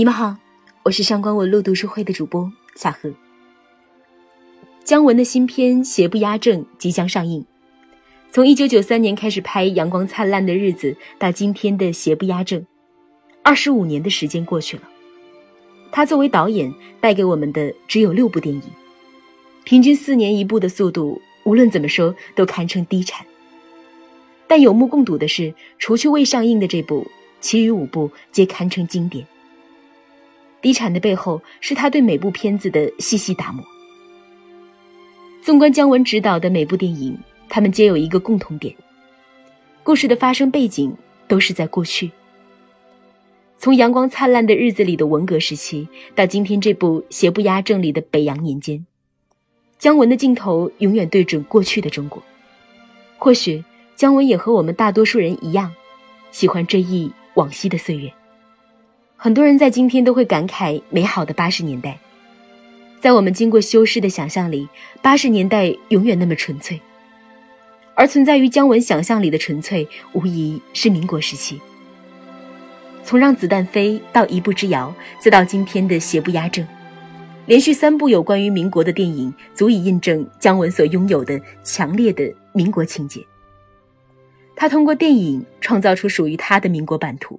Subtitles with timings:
[0.00, 0.34] 你们好，
[0.82, 3.12] 我是上官文路读书会的主播夏荷。
[4.82, 7.44] 姜文的新片《邪不压正》即将上映。
[8.30, 12.58] 从一九九三年开始拍《阳光灿烂的日子》，到今天的《邪不压正》，
[13.42, 14.84] 二十五年的时间过去了。
[15.92, 18.62] 他作为导演带给我们的只有六部电影，
[19.64, 23.26] 平均四年一部的速度，无论怎么说都堪称低产。
[24.48, 27.06] 但有目共睹的是，除去未上映的这部，
[27.42, 29.26] 其余五部皆堪称经典。
[30.62, 33.64] 低产的背后是他对每部片子的细细打磨。
[35.42, 38.74] 纵观姜文执导的每部电影，他们皆有一个共同点：
[39.82, 40.94] 故事的发生背景
[41.26, 42.10] 都是在过去。
[43.56, 48.84] 从阳光灿烂的日子里的文革时期，到今天这部邪不压正里的北洋年间，
[49.78, 52.22] 姜文的镜头永远对准过去的中国。
[53.18, 53.62] 或许
[53.96, 55.72] 姜文也和我们大多数人一样，
[56.30, 58.12] 喜欢追忆往昔的岁月。
[59.22, 61.98] 很多人在今天都会感慨美好的八十年代，
[63.02, 64.66] 在我们经过修饰的想象里，
[65.02, 66.80] 八十年代永远那么纯粹。
[67.94, 71.60] 而存在于姜文想象里的纯粹，无疑是民国时期。
[73.04, 76.66] 从让子弹飞到一步之遥，再到今天的邪不压正，
[77.44, 83.22] 连续三部有关于民国的电影，足以印证姜文所拥有的强烈的民国情节。
[84.56, 87.38] 他通过电影创造出属于他的民国版图。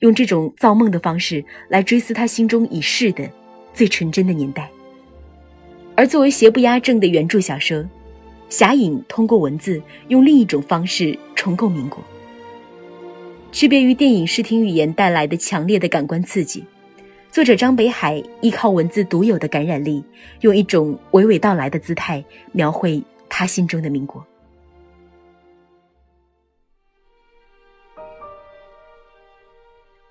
[0.00, 3.28] 用这种造梦的方式来追思他心中已逝的
[3.72, 4.70] 最纯真的年代。
[5.94, 7.84] 而作为邪不压正的原著小说，
[8.48, 12.02] 侠影通过文字用另一种方式重构民国。
[13.50, 16.62] 区别于电影视听语言带来的强烈的感官刺激，
[17.30, 20.04] 作者张北海依靠文字独有的感染力，
[20.42, 22.22] 用一种娓娓道来的姿态
[22.52, 24.22] 描绘他心中的民国。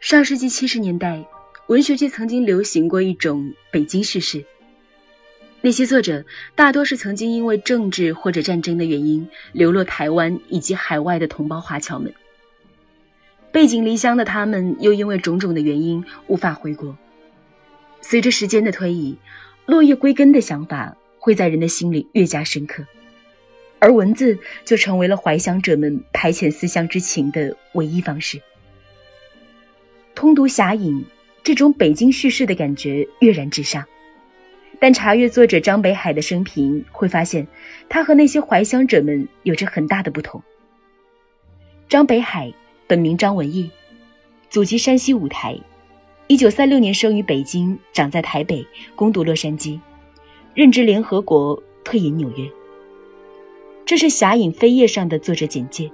[0.05, 1.25] 上世纪七十年代，
[1.65, 4.45] 文学界曾经流行过一种北京叙事。
[5.61, 6.23] 那些作者
[6.53, 12.13] 大多是曾经因为政治或者战争的原因流落台湾以及海外的同胞华侨们。
[13.51, 16.95] 背井离乡的他们，又因为种种的原因无法回国。
[17.99, 19.17] 随着时间的推移，
[19.65, 22.85] 落叶归根的想法会在人的心里越加深刻，
[23.79, 28.39] 而文字就成为了怀乡者们排遣思乡之情的唯一方式。
[30.25, 30.99] 通读《侠影》，
[31.43, 33.85] 这种北京叙事的感觉跃然纸上。
[34.79, 37.47] 但查阅作者张北海的生平，会发现
[37.87, 40.41] 他和那些怀乡者们有着很大的不同。
[41.87, 42.51] 张北海
[42.87, 43.69] 本名张文义，
[44.49, 45.55] 祖籍山西五台，
[46.25, 48.65] 一九三六年生于北京，长在台北，
[48.95, 49.79] 攻读洛杉矶，
[50.55, 52.49] 任职联合国，退隐纽约。
[53.85, 55.91] 这是《侠影》扉页上的作者简介。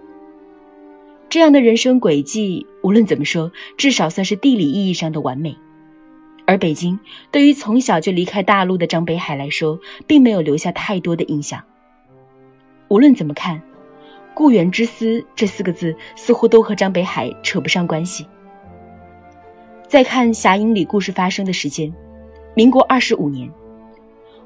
[1.31, 5.55] 这样的人生轨迹，无论怎么说，至少算是地理意义上的完美。
[6.45, 6.99] 而北京
[7.31, 11.63] 对于从小就离开大陆的张北海来说，并没有留下太多的印象。
[12.89, 13.61] 无论怎么看
[14.35, 18.27] ，“故园之思”这四个字似乎都和张北海扯不上关系。
[19.87, 21.89] 再看《侠影》里故事发生的时间，
[22.55, 23.49] 民国二十五年，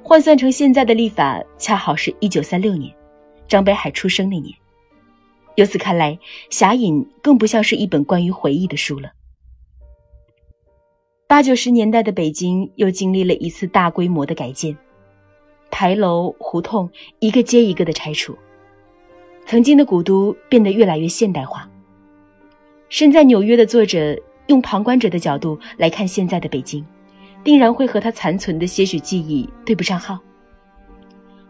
[0.04, 2.94] 换算成现在的历法，恰好是一九三六年，
[3.48, 4.54] 张北海出生那年。
[5.56, 6.14] 由此看来，
[6.50, 9.12] 《侠影》更不像是一本关于回忆的书了。
[11.28, 14.78] 八九十年代的北京又经历了一次大规模的改建，
[15.72, 16.90] 牌楼、胡同
[17.20, 18.38] 一个接一个的拆除，
[19.46, 21.70] 曾经的古都变得越来越现代化。
[22.90, 24.16] 身在纽约的作者
[24.48, 26.86] 用旁观者的角度来看现在的北京，
[27.44, 30.20] 定然会和他残存的些许记忆对不上号。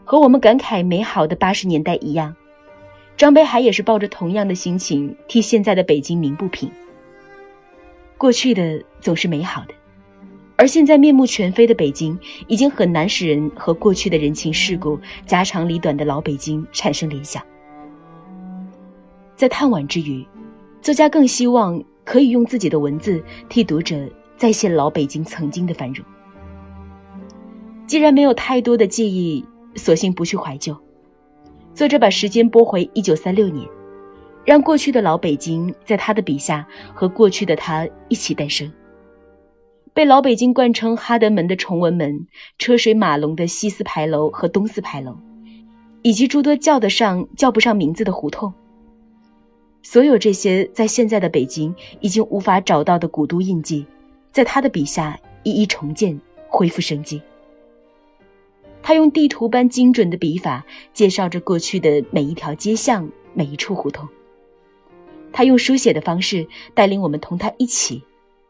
[0.03, 2.33] 和我们感慨美好的八十年代一样。
[3.17, 6.69] 张北海也是抱着同样的心情替现在的北京鸣不平。
[8.17, 9.73] 过去的总是美好的，
[10.57, 12.17] 而现在面目全非的北京，
[12.47, 17.41] 已经很难使人和过去的人情世故、家长里短的老北京产生联想。
[19.35, 20.25] 在叹惋之余，
[20.81, 26.05] 作家更希望可以用自己的文字替读者再现老北京曾经的繁荣。
[27.87, 29.45] 既然没有太多的记忆，
[29.75, 30.84] 索性不去怀旧。
[31.75, 33.67] 作者把时间拨回一九三六年，
[34.45, 38.71] 让过去的老北京在他的笔下和过去的他一起诞生。
[39.93, 42.27] 被老北京冠称“哈德门”的崇文门、
[42.57, 45.17] 车水马龙的西四牌楼和东四牌楼，
[46.01, 48.53] 以及诸多叫得上叫不上名字的胡同，
[49.83, 53.85] 所有这些在现在的北京已经无法找到的古都印记，
[54.31, 56.17] 在他的笔下一一重建，
[56.47, 57.21] 恢复生机。
[58.87, 64.07] 他用地图般精准的笔法介绍着过去的每一条街巷、每一处胡同。
[65.33, 68.03] 他用书写的方式带领我们同他一起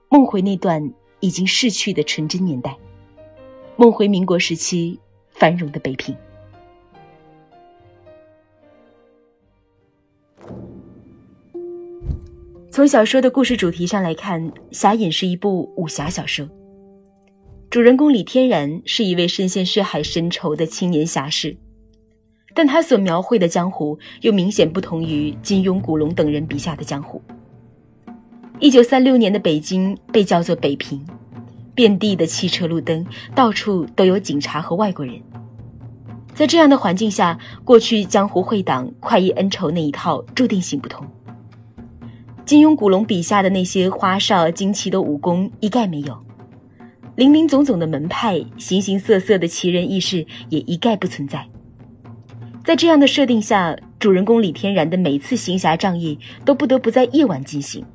[0.09, 0.91] 梦回那段
[1.21, 2.77] 已经逝去的纯真年代，
[3.77, 4.99] 梦回民国时期
[5.29, 6.13] 繁荣的北平。
[12.69, 16.45] 从小说的故事主题上来看，《侠隐》是一部武侠小说。
[17.75, 21.57] 主人公李天然是一位深陷血海深仇的青年侠士，
[22.54, 27.22] 但他所描绘的江湖又明显不同于金庸、古龙等人笔下的江湖。
[28.62, 31.06] 一九三六年的北京被叫做北平，
[31.74, 33.06] 遍地的汽车路灯，
[33.36, 35.22] 到处都有警察和外国人。
[36.33, 41.06] 在这样的环境下，过去江湖会党快意恩仇那一套注定行不通。
[42.45, 46.25] 金庸、古龙笔下的那些花哨惊奇的武功一概没有，
[47.15, 51.47] 林林总总的门派、形形色色的奇人异事也一概不存在。
[52.63, 57.85] 在这样的设定下，主人公李天然的每次行侠仗义都不得不在夜晚进行。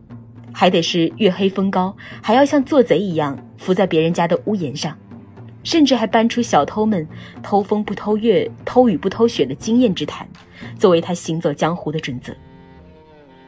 [0.53, 4.97] 还得是月黑风高，还要像做贼一样伏在别人家的屋檐上，
[5.63, 7.07] 甚至还搬出小偷们
[7.43, 10.27] 偷风不偷月、偷雨不偷雪的经验之谈，
[10.79, 12.35] 作为他行走江湖的准则。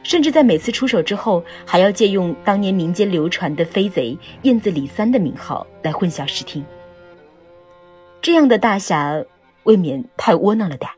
[0.03, 6.63] 甚至在每次出手之后，还要借用当年民间流传的飞贼燕子李三的名号来混淆视听。
[8.21, 9.23] 这样的大侠
[9.63, 10.89] 未免太窝囊了点。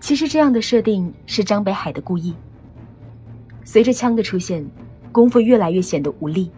[0.00, 2.34] 其实这样的设定是张北海的故意。
[3.64, 4.66] 随着枪的出现，
[5.12, 6.50] 功夫越来越显得无力。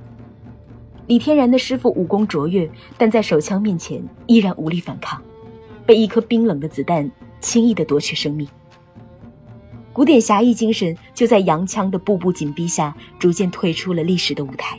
[1.07, 5.21] 李天然的师傅武功卓越，但在手枪面前依然无力反抗，
[5.85, 7.11] 被一颗冰冷的子弹
[7.41, 8.49] 轻易的夺去生命。
[9.93, 14.79] 古典侠义精神就在洋枪的步步紧逼下，逐渐退出了历史的舞台。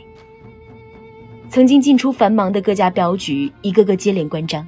[1.48, 4.66] 曾经进出繁忙的各家镖局，一个个接连关张。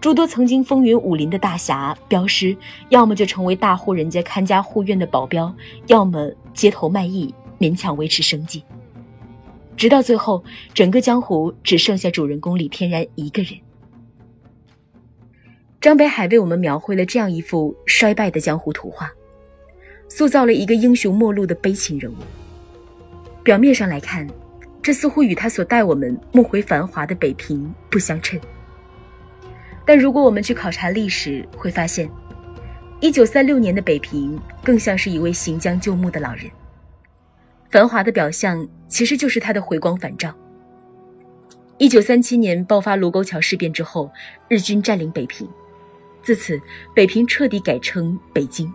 [0.00, 2.56] 诸多曾经风云武林的大侠镖师，
[2.90, 5.52] 要么就成为大户人家看家护院的保镖，
[5.88, 8.62] 要么街头卖艺，勉强维持生计。
[9.76, 13.52] 直到最后，整个江湖只剩下主人公李天然一个人。
[15.80, 19.10] 张北海为我们描绘了这样一幅衰败的江湖图画，
[20.08, 22.16] 塑造了一个英雄末路的悲情人物。
[23.42, 24.26] 表面上来看，
[24.82, 28.40] 这似乎与他所带我们梦回繁华的北平不相称。
[29.84, 32.10] 但如果我们去考察历史，会发现，
[33.00, 36.50] 一九三六年的北平更像是一位行将就木的老人。
[37.70, 40.34] 繁华的表象其实就是他的回光返照。
[41.78, 44.10] 一九三七年爆发卢沟桥事变之后，
[44.48, 45.46] 日军占领北平，
[46.22, 46.60] 自此
[46.94, 48.72] 北平彻底改称北京，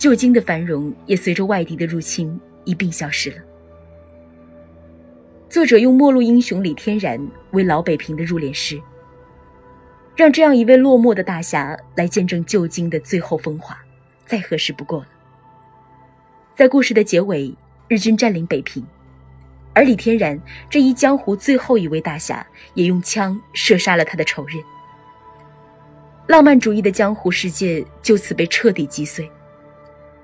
[0.00, 3.36] 旧京的繁荣也随着外敌的入侵一并消失了。
[5.46, 7.20] 作者用末路英雄李天然
[7.50, 8.80] 为老北平的入殓师。
[10.16, 13.78] 让这样一位落寞的大侠来见证旧京的最后风华，
[14.24, 15.08] 再合适不过了。
[16.54, 17.54] 在故事的结尾，
[17.86, 18.82] 日军占领北平，
[19.74, 24.56] 而李天然这一江湖最后一位大侠也用枪射杀了他的仇人。
[26.26, 29.30] 浪漫主义的江湖世界就此被彻底击碎。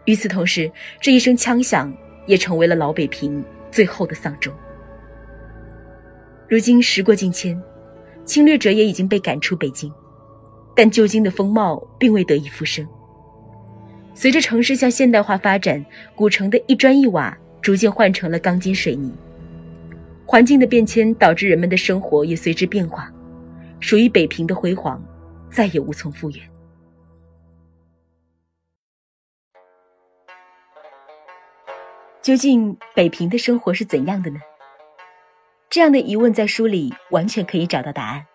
[0.07, 0.69] 与此同时，
[1.01, 1.95] 这一声枪响
[2.27, 4.53] 也成为了老北平最后的丧钟。
[6.49, 7.57] 如今时过境迁。
[8.25, 9.89] 侵略者也已经被赶出北京，
[10.75, 12.85] 但旧京的风貌并未得以复生。
[14.15, 15.87] 随着城市向现代化发展，
[16.17, 19.15] 古城的一砖一瓦逐渐换成了钢筋水泥。
[20.27, 23.09] 环境的变迁导致人们的生活也随之变化，
[23.79, 25.01] 属于北平的辉煌
[25.49, 26.41] 再也无从复原。
[32.27, 34.41] 究竟北平的生活是怎样的呢？
[35.71, 38.27] 这样的疑问在书里完全可以找到答案，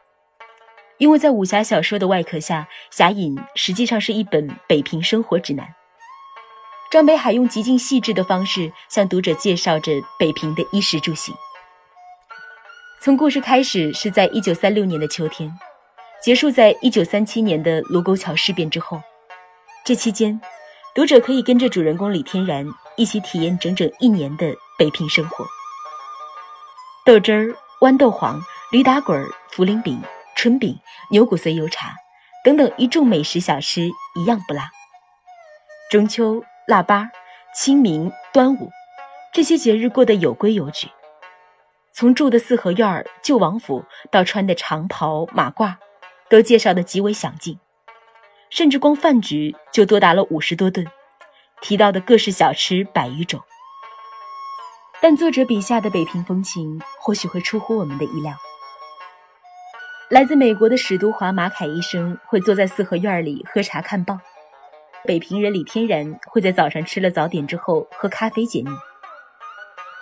[0.97, 2.65] 因为在武侠小说的外壳下，
[2.97, 5.67] 《侠隐》实际上是一本北平生活指南。
[6.89, 11.35] 张北海用极尽细致的方式向读者介绍着北平的衣食住行。
[13.01, 15.53] 从故事开始是在一九三六年的秋天，
[16.23, 19.01] 结束在一九三七年的卢沟桥事变之后。
[19.83, 20.39] 这期间，
[20.95, 22.65] 读者可以跟着主人公李天然
[23.01, 25.43] 一起体验整整一年的北平生活。
[27.03, 28.39] 豆汁儿、豌豆黄、
[28.71, 29.19] 驴打滚、
[29.51, 29.99] 茯苓饼、
[30.35, 30.79] 春饼、
[31.09, 31.95] 牛骨髓油茶
[32.45, 34.61] 等等一众美食小吃一样不落。
[35.89, 37.09] 中秋、腊八、
[37.55, 38.69] 清明、端午，
[39.33, 40.87] 这些节日过得有规有矩。
[41.95, 45.73] 从住的四合院旧王府到穿的长袍马褂，
[46.29, 47.59] 都介绍的极为详尽。
[48.51, 50.85] 甚至光饭局就多达了五十多顿，
[51.61, 53.39] 提到的各式小吃百余种。
[54.99, 58.33] 但作者笔下的北平风情或许会出乎我们的意料。
[60.09, 64.19] 来自美国的史都华马凯医生会坐在四合院里喝茶看报，
[65.05, 68.69] 北平人李天然会在早上吃了早点之后喝咖啡解腻。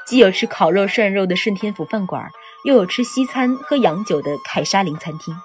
[0.05, 2.27] 既有吃烤肉涮肉的顺天府饭馆，
[2.65, 5.35] 又有吃西餐喝洋酒的凯沙林餐厅；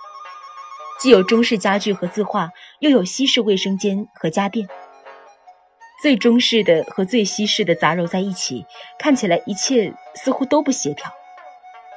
[0.99, 2.49] 既有中式家具和字画，
[2.81, 4.67] 又有西式卫生间和家电。
[6.05, 8.67] 最中式的和最西式的杂糅在一起，
[8.99, 11.11] 看起来一切似乎都不协调。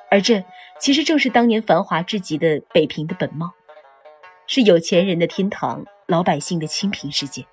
[0.09, 0.41] 而这
[0.79, 3.51] 其实正是当年繁华至极的北平的本貌，
[4.47, 7.45] 是有钱人的天堂，老百姓的清贫世界。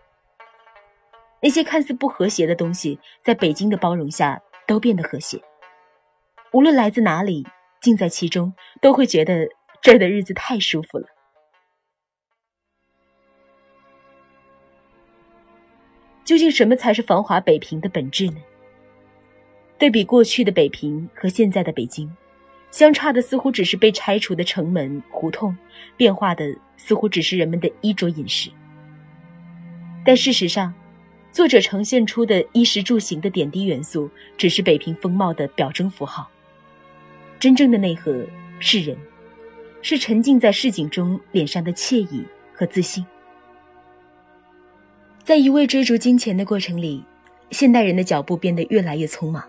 [1.40, 5.40] 那些看似不和谐的东西，在北京的包容下都变得和谐。
[6.52, 7.44] 无论来自哪里，
[7.80, 9.48] 浸在其中，都会觉得
[9.82, 11.08] 这儿的日子太舒服了。
[16.24, 18.36] 究竟什么才是繁华北平的本质呢？
[19.76, 22.10] 对比过去的北平和现在的北京，
[22.70, 25.54] 相差的似乎只是被拆除的城门胡同，
[25.96, 28.50] 变化的似乎只是人们的衣着饮食。
[30.04, 30.72] 但事实上，
[31.30, 36.30] 作者呈现出的衣食住行的点滴元素，只是北平风貌的表征符号。
[37.38, 38.24] 真正的内核
[38.60, 38.96] 是人，
[39.82, 43.04] 是沉浸在市井中脸上的惬意和自信。
[45.24, 47.02] 在一味追逐金钱的过程里，
[47.50, 49.42] 现代人的脚步变得越来越匆忙。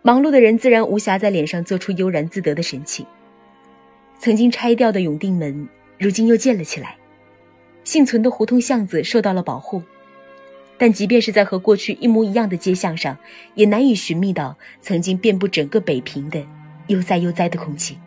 [0.00, 3.04] 忙碌的人自然无暇在脸上做出悠然自得的神情。
[4.20, 6.90] 曾经拆掉的永定门，如今又建了起来；
[7.82, 9.82] 幸存的胡同巷子受到了保护，
[10.78, 13.18] 但即便是在和过去一模一样的街巷上，
[13.56, 16.40] 也难以寻觅到曾经遍布整个北平的
[16.86, 17.98] 悠哉悠哉的空气。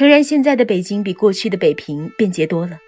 [0.00, 2.78] 诚然，现在的北京比过去的北平便捷多了，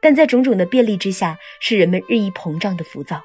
[0.00, 3.22] 但在种种的便利之下，是人们日益膨胀的浮躁。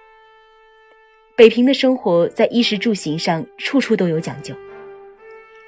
[1.34, 4.54] 北平的生活在衣食住行上处处都有讲究，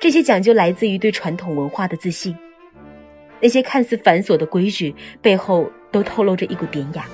[0.01, 2.35] 这些讲究来自于对传统文化的自信。
[3.39, 7.05] 那些看似繁琐的规矩背后，都透露着一股典雅。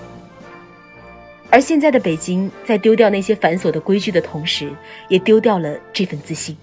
[1.51, 4.71] 而现在的北京，在丢掉那些繁琐的规矩的同时，
[5.09, 6.57] 也丢掉了这份自信。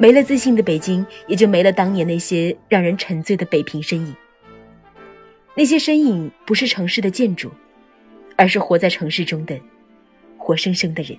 [0.00, 4.14] 没了自信的北京，也就没了当年那些让人沉醉的北平身影。
[5.56, 7.50] 那些身影不是城市的建筑，
[8.36, 9.58] 而是活在城市中的
[10.36, 11.18] 活生生的人。